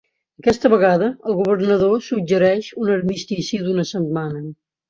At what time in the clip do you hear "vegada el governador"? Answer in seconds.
0.73-1.93